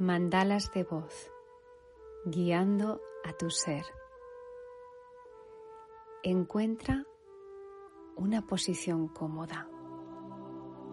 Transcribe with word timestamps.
Mandalas 0.00 0.72
de 0.72 0.82
voz, 0.82 1.30
guiando 2.24 3.02
a 3.22 3.34
tu 3.34 3.50
ser. 3.50 3.84
Encuentra 6.22 7.04
una 8.16 8.46
posición 8.46 9.08
cómoda, 9.08 9.68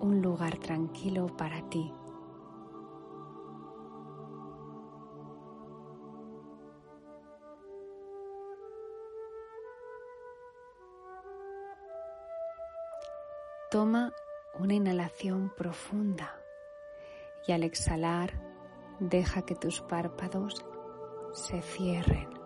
un 0.00 0.20
lugar 0.20 0.58
tranquilo 0.58 1.28
para 1.34 1.66
ti. 1.70 1.94
Toma 13.70 14.12
una 14.58 14.74
inhalación 14.74 15.54
profunda 15.56 16.38
y 17.46 17.52
al 17.52 17.62
exhalar 17.62 18.49
deja 19.00 19.42
que 19.42 19.54
tus 19.54 19.80
párpados 19.80 20.64
se 21.32 21.62
cierren. 21.62 22.39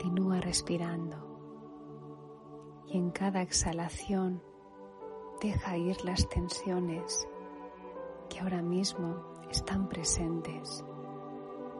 Continúa 0.00 0.40
respirando 0.40 1.18
y 2.86 2.96
en 2.96 3.10
cada 3.10 3.42
exhalación 3.42 4.42
deja 5.42 5.76
ir 5.76 6.02
las 6.06 6.26
tensiones 6.26 7.28
que 8.30 8.40
ahora 8.40 8.62
mismo 8.62 9.22
están 9.50 9.90
presentes. 9.90 10.82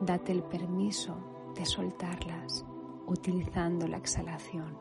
Date 0.03 0.33
el 0.33 0.43
permiso 0.43 1.17
de 1.55 1.65
soltarlas 1.65 2.67
utilizando 3.07 3.89
la 3.89 3.97
exhalación. 3.97 4.77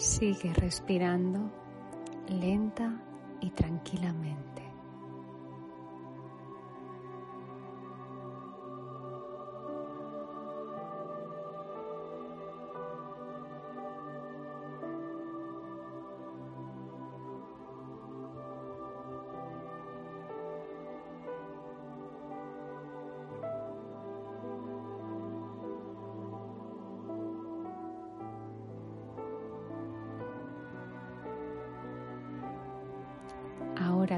Sigue 0.00 0.54
respirando 0.54 1.52
lenta 2.26 2.90
y 3.42 3.50
tranquilamente. 3.50 4.62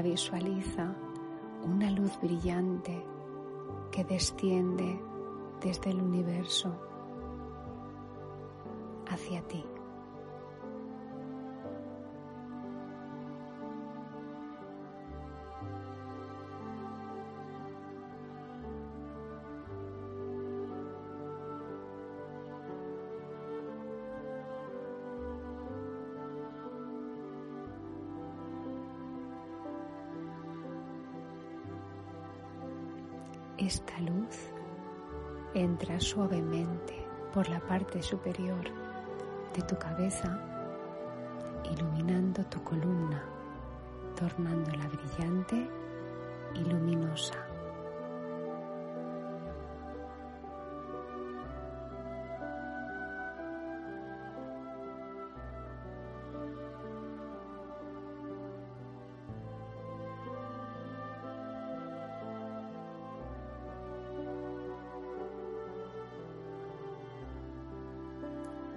Visualiza 0.01 0.95
una 1.63 1.89
luz 1.91 2.19
brillante 2.21 3.05
que 3.91 4.03
desciende 4.03 4.99
desde 5.61 5.91
el 5.91 6.01
universo 6.01 6.75
hacia 9.07 9.41
ti. 9.47 9.63
Esta 33.57 33.99
luz 33.99 34.51
entra 35.53 35.99
suavemente 35.99 37.05
por 37.31 37.49
la 37.49 37.59
parte 37.59 38.01
superior 38.01 38.63
de 39.55 39.61
tu 39.61 39.77
cabeza, 39.77 40.39
iluminando 41.71 42.43
tu 42.45 42.63
columna, 42.63 43.23
tornándola 44.15 44.87
brillante 44.87 45.69
y 46.55 46.63
luminosa. 46.63 47.52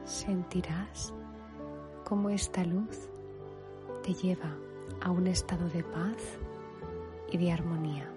Sentirás 0.06 1.12
cómo 2.04 2.30
esta 2.30 2.64
luz 2.64 3.10
te 4.04 4.14
lleva 4.14 4.56
a 5.00 5.10
un 5.10 5.26
estado 5.26 5.68
de 5.68 5.82
paz 5.82 6.38
y 7.30 7.38
de 7.38 7.50
armonía. 7.50 8.12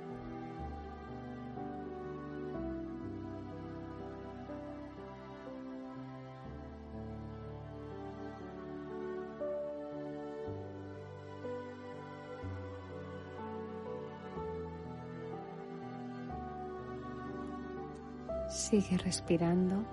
Sigue 18.48 18.98
respirando 18.98 19.84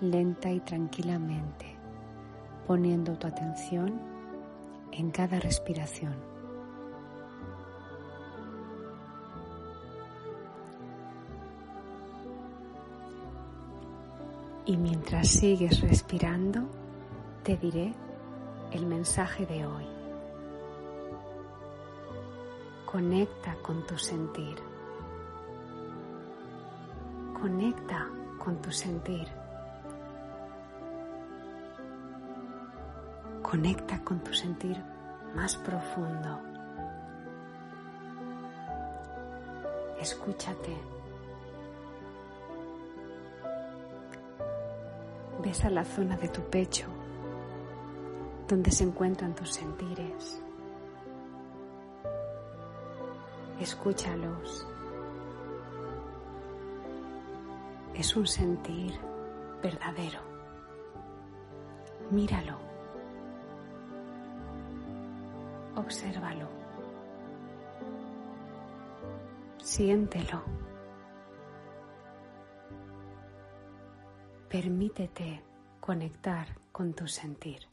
lenta 0.00 0.50
y 0.50 0.60
tranquilamente, 0.60 1.76
poniendo 2.66 3.16
tu 3.18 3.26
atención 3.26 4.00
en 4.92 5.10
cada 5.10 5.40
respiración. 5.40 6.14
Y 14.66 14.76
mientras 14.76 15.28
sigues 15.28 15.80
respirando, 15.80 16.62
te 17.44 17.56
diré 17.56 17.94
el 18.72 18.84
mensaje 18.84 19.46
de 19.46 19.64
hoy. 19.64 19.86
Conecta 22.84 23.54
con 23.62 23.86
tu 23.86 23.96
sentir. 23.96 24.56
Conecta 27.40 28.08
con 28.38 28.60
tu 28.60 28.72
sentir. 28.72 29.45
Conecta 33.48 34.02
con 34.02 34.18
tu 34.24 34.34
sentir 34.34 34.76
más 35.36 35.56
profundo. 35.56 36.40
Escúchate. 40.00 40.76
Besa 45.44 45.70
la 45.70 45.84
zona 45.84 46.16
de 46.16 46.26
tu 46.26 46.40
pecho 46.50 46.86
donde 48.48 48.72
se 48.72 48.82
encuentran 48.82 49.32
tus 49.36 49.52
sentires. 49.52 50.42
Escúchalos. 53.60 54.66
Es 57.94 58.16
un 58.16 58.26
sentir 58.26 58.98
verdadero. 59.62 60.18
Míralo. 62.10 62.65
Obsérvalo. 65.76 66.48
Siéntelo. 69.58 70.42
Permítete 74.48 75.44
conectar 75.80 76.46
con 76.72 76.94
tu 76.94 77.06
sentir. 77.06 77.68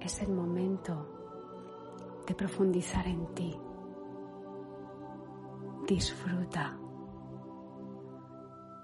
Es 0.00 0.20
el 0.22 0.30
momento 0.32 1.06
de 2.26 2.34
profundizar 2.34 3.06
en 3.06 3.32
ti. 3.34 3.56
Disfruta 5.86 6.76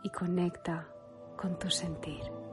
y 0.05 0.11
conecta 0.11 0.89
con 1.37 1.59
tu 1.59 1.69
sentir. 1.69 2.46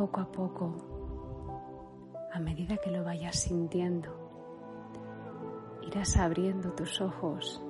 Poco 0.00 0.20
a 0.22 0.32
poco, 0.32 0.74
a 2.32 2.40
medida 2.40 2.78
que 2.78 2.90
lo 2.90 3.04
vayas 3.04 3.38
sintiendo, 3.38 4.08
irás 5.82 6.16
abriendo 6.16 6.72
tus 6.72 7.02
ojos 7.02 7.62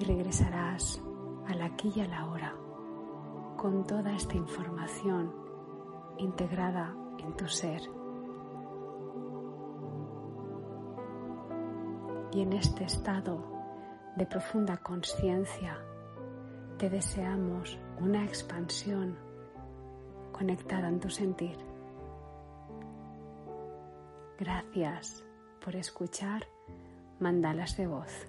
y 0.00 0.04
regresarás 0.04 1.00
al 1.46 1.62
aquí 1.62 1.92
y 1.94 2.00
a 2.00 2.08
la 2.08 2.26
hora 2.26 2.52
con 3.56 3.86
toda 3.86 4.12
esta 4.12 4.36
información 4.36 5.32
integrada 6.16 6.96
en 7.18 7.36
tu 7.36 7.46
ser. 7.46 7.82
Y 12.32 12.40
en 12.40 12.54
este 12.54 12.82
estado 12.82 13.38
de 14.16 14.26
profunda 14.26 14.78
conciencia 14.78 15.78
te 16.76 16.90
deseamos 16.90 17.78
una 18.00 18.24
expansión 18.24 19.27
conectada 20.38 20.88
en 20.88 21.00
tu 21.00 21.10
sentir. 21.10 21.56
Gracias 24.38 25.24
por 25.64 25.74
escuchar 25.74 26.46
mandalas 27.18 27.76
de 27.76 27.88
voz. 27.88 28.28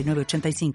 85 0.03 0.73